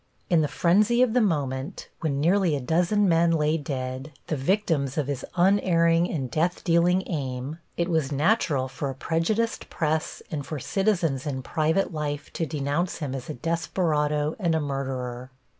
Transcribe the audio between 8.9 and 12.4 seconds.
prejudiced press and for citizens in private life